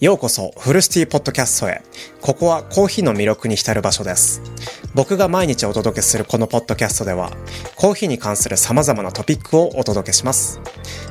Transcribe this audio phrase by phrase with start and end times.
[0.00, 1.82] ようこそフルシティポッドキャストへ。
[2.20, 4.40] ここはコーヒーの魅力に浸る場所です。
[4.94, 7.32] 僕が毎日お届けするこのポッドキャストでは、
[7.74, 10.60] コーヒーに関する様々なトピックをお届けします。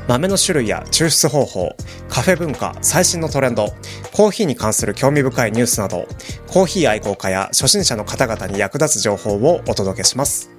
[0.07, 1.75] 豆の種類や抽出方法、
[2.07, 3.73] カフェ文化、最新のトレンド、
[4.13, 6.07] コーヒーに関する興味深いニュースなど、
[6.47, 10.49] コーヒー愛好家や初心者の方々に役立つ情報をお届けします。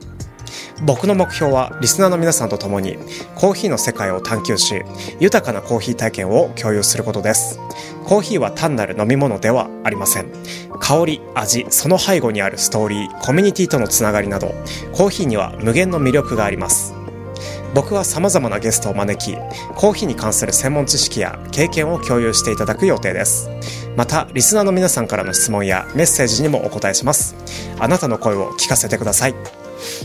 [0.82, 2.96] 僕の目標はリスナーの皆さんと共に
[3.34, 4.82] コーヒーの世界を探求し
[5.18, 7.58] 豊かなコーヒー体験を共有することです
[8.08, 10.32] コーヒーは単なる飲み物ではありません。
[10.80, 14.54] 香り味その背後にあるストーリーコミュニティとのつながりなど
[14.92, 16.94] コーヒーには無限の魅力があります。
[17.74, 19.36] 僕は様々なゲストを招き
[19.76, 23.50] コーヒーに関する専門知識や経験を共有していただく予定です。
[23.94, 27.36] またリスナーの皆さんからの質問やメッセージにもお答えします。
[27.78, 29.34] あなたの声を聞かせてください。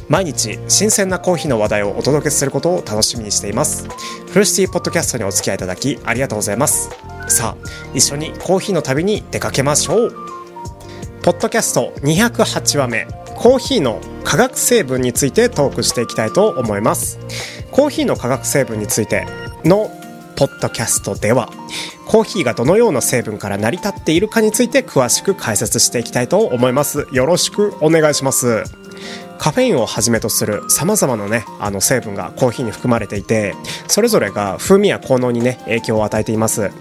[0.10, 3.88] 毎日新鮮なコーヒーの話題をお届けすることを楽しみにしています。
[4.28, 6.90] フルシティポッドキャストにお付き合いいただきありがとうございます。
[7.28, 10.16] さあ一緒にコーヒーの旅に出かけましょう。
[11.24, 17.20] ポッドキャスト208話目コーヒーの化学成分についてトークしていきたいと思います。
[17.72, 19.26] コーヒーの化学成分について
[19.64, 19.90] の
[20.36, 21.50] ポッドキャストでは
[22.08, 27.08] コーヒーがどのような成分から成り立っているかについて詳しく解説していきたいと思います。
[27.12, 28.64] よろしくお願いします。
[29.40, 33.56] カフェインをはじめとする様々なね、あの成分がコーヒーに含まれていて、
[33.88, 36.72] それぞれが風味や効能にね、影響を与えています。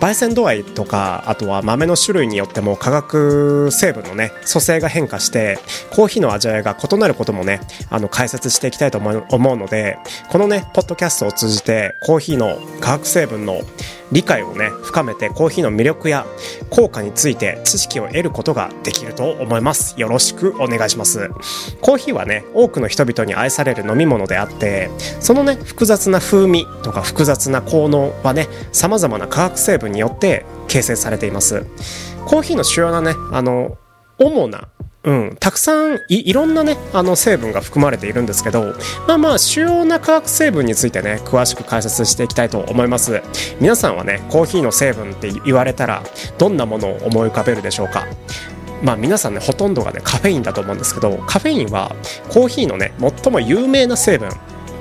[0.00, 5.58] 焙煎度合いとか、あとは豆の種類によっても化学成分のね、組成が変化して、
[5.90, 13.62] コーヒーの味わいが異なることもね、あの解説していきたいと思う思うので、このね、ポッドキャストを通じて、コーヒーの化学成分の
[14.12, 16.26] 理解をね、深めてコーヒーの魅力や
[16.70, 19.94] 効果について知識を得ることができると思います。
[19.98, 21.30] よろしくお願いします。
[21.82, 24.90] コーヒーはね、多くの人々に愛される飲み物であって、
[25.20, 31.66] そのね、複雑な風味とか複雑な効能はね、様々な化学成分によって形成されています。
[32.26, 33.76] コーヒーの主要なね、あの、
[34.18, 34.68] 主な
[35.04, 38.74] うん、たくさんいいろんなねあの成分が含まれているんですけど
[39.06, 43.22] まあまあ主要な化学成分についてね詳しく解説していきたいと思います。
[43.60, 46.02] 皆さんはねコーヒーの成分って言われたら
[46.36, 48.06] どんなものを思い浮かべるでしょうか？
[48.82, 51.94] まあ皆さんねほとんどがねカフェインだと思うんですけどカフェインは
[52.28, 54.28] コーヒーのね最も有名な成分。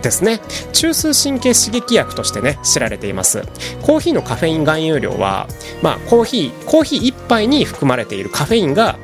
[0.01, 0.39] ですね。
[0.73, 3.41] 中枢神経刺激薬としてね知られています。
[3.81, 5.47] コーヒーのカフェイン含有量は
[5.81, 8.97] まあコーヒーコーヒー1杯に含まれているカフェインが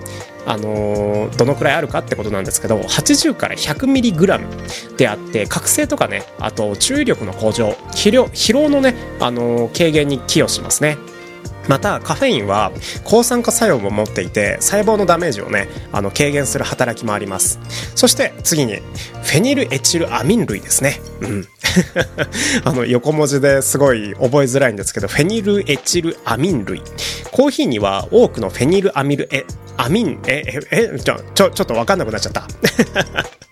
[0.45, 10.97] あのーどのくらいあるかってことなんですけど80から 100mg であって覚醒とかねあと注意力の向上疲労のね、あのー軽減に寄与しますね。
[11.67, 12.71] またカフェインは
[13.03, 17.59] 抗酸化作用も持っていて細胞のダメージをねあの軽減する働きもあります。
[17.95, 21.01] そして次にフェニルエチルアミン類ですね。
[21.21, 21.47] うん。
[22.65, 26.81] あの横文字ですごい覚えづらいんですけどフェニルエチルアミン類。
[27.31, 29.45] コーヒーには多くのフェニルアミルエ
[29.77, 32.47] アミンえええちょちょちょっと分かんなくなっちゃった。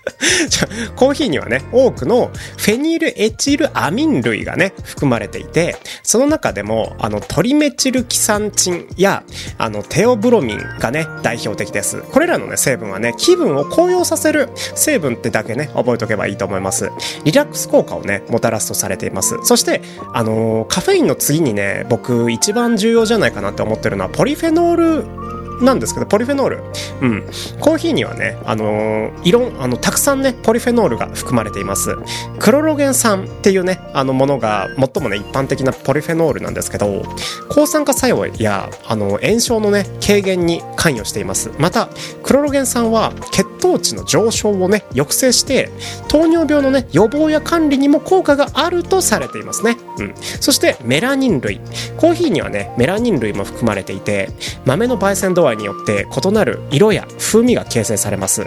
[0.96, 9.24] コーヒーにはね多くのフェニルエチルアミン類がね含まれていてその中でもあのトリメチルキサンチンや
[9.58, 12.02] あのテオブロミンがね代表的です。
[12.02, 16.92] これらのね成分はね気分を高揚させる成分ってだけね覚えておけばいいと思います。
[17.24, 19.38] リラックス効果をねもたらすとされています。
[19.44, 19.82] そして
[20.14, 25.31] あのーカフェインの次にね僕一番重要じゃないかなって思ってるのはポリフェノール
[25.64, 26.64] なんですけど、ポリフェノール。
[27.02, 27.24] うん。
[27.60, 31.96] コーヒーにはね、あのーいろん、あの、たくさんね、ポリフェノールが含まれています。
[32.40, 37.04] クロロゲン酸っていうね、あのものが最もね、一般的なポリフェノールなんですけど、
[37.50, 41.52] 抗酸化作用や、あの、炎症のね、軽減に関与しています。
[41.58, 41.90] また、
[42.24, 45.70] クロロゲン酸は血糖値の上昇をね、抑制して、
[46.08, 49.78] 糖尿病のね、予防や管理にも効果があるとされていますね。
[50.00, 50.14] うん。
[50.16, 51.62] そして、メラニン類。
[51.98, 54.30] コーヒーにはね、メラニン類も含まれていて、
[54.66, 58.46] 豆の焙煎度合いによって異なる色や風味が形成されます。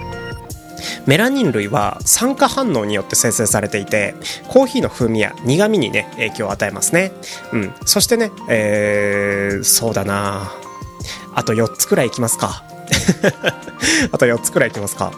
[1.06, 4.14] メラニン類は酸化反応によって生成されていて
[4.48, 7.12] コーヒーの風味や苦味にね影響を与えますね、
[7.52, 10.52] うん、そしてね、えー、そうだな。
[11.34, 12.64] あと4つくらいいきますか。
[14.12, 15.12] あと4つくらいいきますか。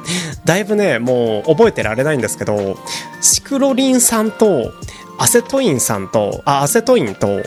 [0.45, 2.79] だいぶねもう覚えてられないんですけど
[3.21, 4.73] シクロリン酸と
[5.19, 7.43] アセトイン酸とあアセトインと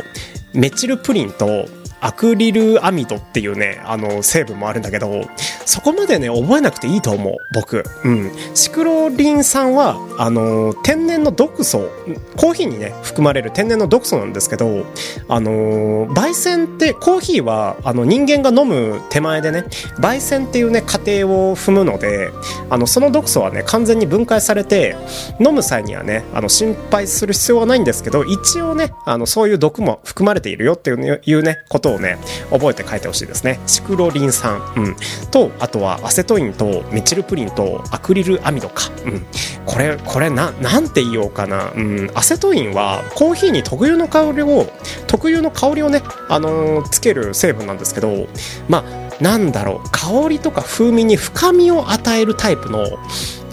[0.53, 1.65] メチルプリンと
[2.01, 5.25] アクリルアミドっていうね、あの、成分もあるんだけど、
[5.65, 7.83] そこまでね、覚えなくていいと思う、僕。
[8.03, 8.31] うん。
[8.53, 11.89] シクロリン酸は、あの、天然の毒素、
[12.37, 14.85] コーヒーにね、含まれる天然の毒素なんですけど、
[15.27, 19.65] あの、焙煎って、コーヒーは、あの、人間が飲む手前でね、
[19.99, 22.31] 焙煎っていうね、過程を踏むので、
[22.69, 24.95] あの、その毒素はね、完全に分解されて、
[25.39, 32.17] 飲む際にはね、あの、心配する必要はないんですけど、一応ね、あの、そういう毒も含まれているよっていうねいうね、ことことをね
[32.51, 33.59] 覚えて書いてほしいですね。
[33.65, 34.95] シクロリン酸、うん、
[35.31, 39.25] とあとはアセトインとメチルプリンとアクリルアミドか、うん、
[39.65, 44.67] これこれななんて言おうかな、うん、アセトインはコーヒーに特有の香りを
[45.07, 48.27] 特有の香りをね、あのー、つける成分なんですけど
[48.67, 49.89] まあなんだろう。
[49.91, 52.85] 香りとか風味に深みを与えるタイプの、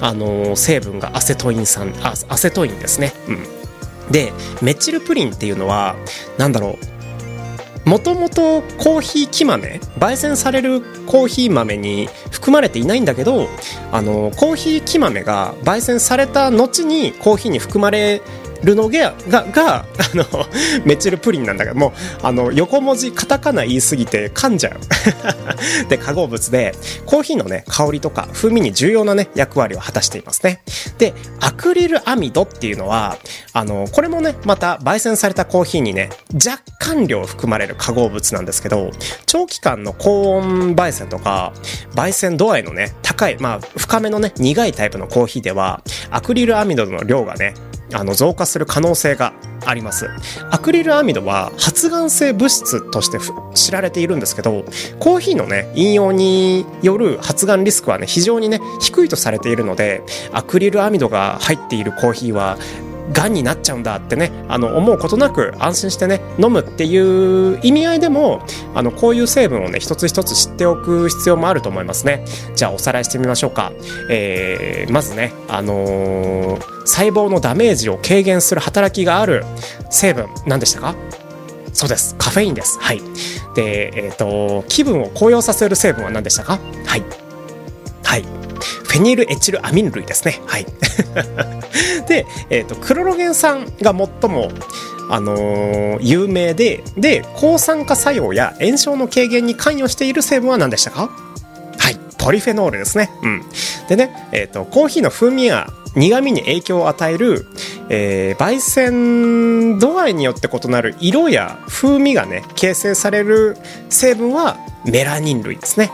[0.00, 3.32] あのー、成分がアセトイン酸あアセトインですね、う
[4.08, 5.96] ん、でメチルプリンっていうのは
[6.38, 6.95] なんだろう。
[7.86, 13.48] もともとコーヒー木豆焙煎されるコーヒー豆に含まれていないんだけど
[13.92, 18.22] あのコーヒー木豆が焙煎された後にコーヒーに含まれ
[18.66, 20.24] るのがががあの
[20.84, 21.92] メチルプリンなんだけども
[22.22, 24.76] あの横文字カタカナ言いすぎて噛んじゃう。
[25.88, 26.74] で化合物で
[27.06, 30.62] コーヒーのね香りとか風味に重要なね役割を果たしていますね。
[30.98, 33.16] でアクリルアミドっていうのは
[33.52, 38.90] あのこれもねまた焙煎されたコーヒーにね若干量含まれる化合物なんですけど
[39.26, 41.52] 長期間の高温焙煎とか
[41.94, 47.54] 焙煎度合いのね高いまあ深めのね苦いタイプのコーヒーではアクリルアミドの量がね
[47.92, 49.32] あの増加する可能性が
[49.64, 50.08] あります。
[50.50, 53.18] アクリルアミドは発がん性物質として
[53.54, 54.64] 知られているんですけど
[54.98, 60.02] コーヒーのね引用による発がんリスクはね非常にね低いとされているので
[60.32, 62.58] アクリルアミドが入っているコーヒーは
[63.12, 68.42] がんになっちゃうんだってねあの思うことなく安心してね飲むっていう意味合いでも
[68.74, 72.24] あのこういう成分をね一つ一つ知っておく必要もあると思いますね
[72.54, 73.72] じゃあおさらいしてみましょうか、
[74.10, 79.44] えー、まずねあのー、細胞のダメージを軽減する働きがある
[79.90, 80.94] 成分何でしたか？
[81.72, 82.14] そうです。
[82.16, 82.78] カフェインです。
[82.80, 83.02] はい。
[83.54, 86.58] で、えっ、ー、と、気分を高揚させる成分は何でしたか？
[86.86, 87.25] はい。
[88.96, 90.40] フェニルエチルアミン類ですね。
[90.46, 90.66] はい。
[92.08, 94.50] で、え、ー、と、クロロゲン酸が最も、
[95.10, 101.10] あのー、有名で、で、抗酸化作用や炎症の軽減に関与している成分は何でしたか？
[101.78, 101.98] はい。
[102.18, 103.10] ポリフェノールですね。
[103.22, 103.42] うん。
[103.88, 107.46] でね、え、ー、と、コーヒーの風味や苦味に影響を与える、
[107.88, 113.56] えー、焙煎度合いによって異なる色や風味がね形成される
[113.88, 115.90] 成分はメラニン類ですね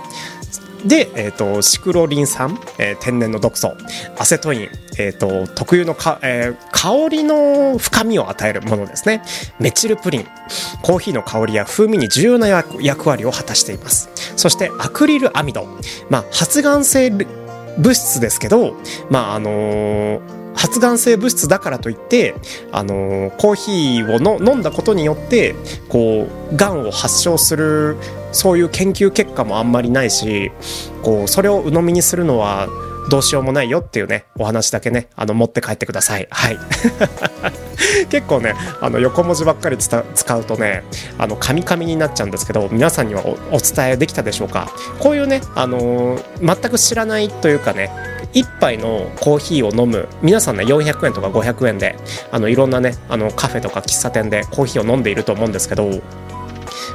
[0.84, 3.74] で、えーと、シクロリン酸、えー、天然の毒素
[4.18, 4.68] アセトイン、
[4.98, 9.22] えーと、特有のか、えー、香りの深みを与えるものですね。
[9.60, 10.24] メチルプリン
[10.82, 14.10] コーヒーの香りや風味に重要な役割を果たしています。
[14.36, 15.66] そしてアクリルアミド、
[16.10, 18.76] まあ、発がん性物質ですけど
[19.08, 22.34] まああのー発がん性物質だからといって、
[22.70, 25.54] あの、コーヒーをの飲んだことによって
[25.88, 27.96] こうがんを発症する
[28.32, 30.50] そういう研究結果もあんまりないし
[31.02, 32.68] こうそれを鵜呑みにするのは
[33.10, 36.28] どうしようもないよっていうねお話だけねあの持って帰ってください。
[36.30, 36.58] はい。
[38.08, 40.84] 結構ねあの横文字ばっかり使うとね
[41.18, 44.70] あのカミカミになっちゃうんですけど皆さんにはお伝えできたでしょうか。
[45.00, 47.90] こういうねあのー、全く知らないというかね
[48.34, 51.96] 1杯のコーヒーを飲む皆さんね400円とか500円で
[52.30, 55.90] あのいろんなねあのカフェとか喫茶店でコーヒーを飲んでいると思うんですけど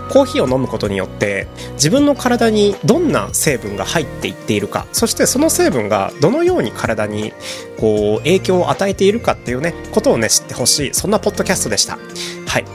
[0.09, 7.33] コーヒーを飲むことによって自分の体にどんな成分が入っていっているかそしてその成分がどのように体に
[7.79, 11.97] こう影響を与えているかっていうねことをね知ってほしいそんなポッドキャストでした。
[12.47, 12.65] はい。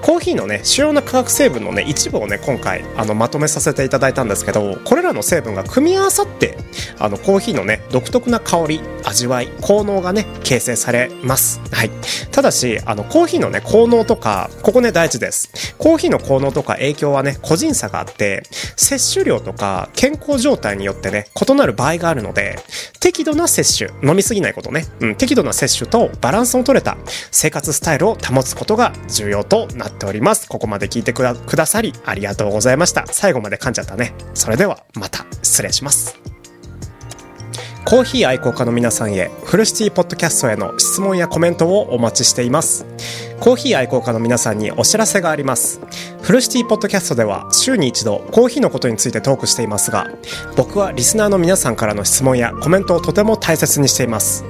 [0.00, 6.56] コーヒーのね主要な化学成分のね一部をね今回あのまとめさせていただいたんですけどこれらの成分が組み合わさって
[7.00, 11.90] あのコーヒーのね独特な香り味わい効能がね形成されますはい
[12.32, 18.42] ただしあのコーヒーのね効能とかここね大事ですコーヒーの効能とか影響はね個人差があって
[18.76, 22.58] 摂取量とか健康状態によってね異なる場合があるので
[23.00, 26.96] 適度な摂取飲みすぎないことね、うん、適度な摂取とバランスの取れた
[27.30, 30.48] 生活スタイルを保つことが重要となっております。
[30.48, 33.06] ここまで聞いてくださりありがとうございました。
[33.06, 34.14] 最後まで噛んじゃったね。
[34.34, 36.37] それではまた失礼します。
[37.88, 42.84] コーヒー愛好家の皆さんへ、フルシティポッドキャストへの質問やコメントをお待ちしています。
[43.40, 45.80] コーヒー愛好家の皆さんにお知らせがあります。
[46.20, 50.06] フルシティポッドキャストでは週に一度コーヒーのことについてトークしていますが、
[50.54, 54.44] 僕はリスナーの皆さんからの質問やコメントをとても大切にしています。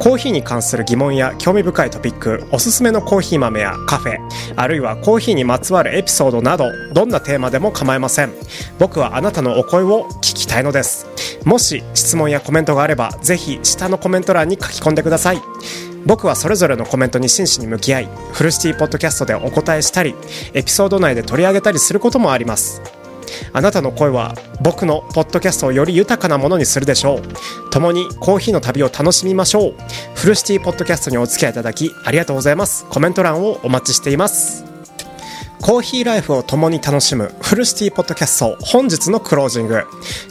[0.00, 4.18] コーヒーに関する疑問や興味深いトピックおすすめのコーヒー豆やカフェ
[4.56, 8.32] あるいはコーヒーにまつわるエピソードなどどんなテーマでも構いません
[8.78, 11.06] 僕はあなたのお声を聞きたいのです
[11.46, 15.40] もし質問やコメントがあればぜひ下のコメント欄に書き込んでください。
[16.04, 20.16] 僕はそれぞれのコメントに真摯に向き合いフルシティポッドキャストでお答えしたり
[20.54, 22.82] エピソード内で取り上げたりすることもあります。
[23.52, 27.70] あなたの声は僕のポッドキャストをより豊かなものにするでしょう。
[27.70, 29.74] 共にコーヒーの旅を楽しみましょう。
[30.16, 32.86] フルシティポッドキャストにお付き合いいただきありがとうございます。
[32.86, 34.75] コメント欄をお待ちしています。
[35.60, 39.82] コーヒーライフを共に楽しむフルシティポッドキャスト本日のクロージング。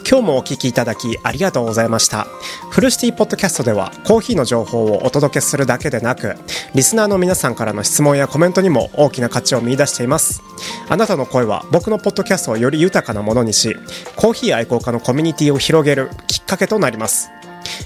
[0.08, 2.26] 今日もお聞きいただきありがとうございました。
[2.70, 6.36] フルシティポッドキャストではコーヒーの情報をお届けするだけでなく、
[6.74, 10.42] リスナーの皆さんからの質問やコメントにも大きな価値を見出しています。
[10.88, 13.76] あなたの声は僕のポッドキャストをより豊かなものにし、
[14.16, 17.28] コーヒー愛好家のコミュニティを広げるきっかけとなります。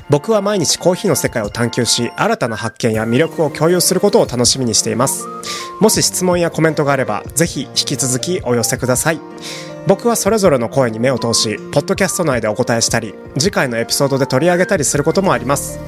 [0.09, 5.27] 僕は毎日コーヒーの世界を探求し、新たな発見や魅力を共有することを楽しみにしています。
[5.81, 9.21] もし質問やコメントがあれば、ぜひ引き続きお寄せください。
[9.87, 15.81] 僕はそれぞれの声に目を通し、ポッドキャスト内でお答えしたり、次回のエピソードで取り上げたりすることもあります。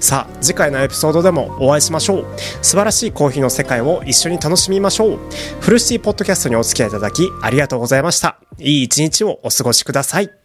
[0.00, 2.26] さあ、次回のエピソードでもお会いしましょう。
[2.62, 5.18] 素晴らしいコーヒーの世界を一緒に楽しみましょう。
[5.60, 8.38] フルシティポッドキャストにお付き合いいただきありがとうございました。
[8.58, 10.43] いい一日をお過ごしください。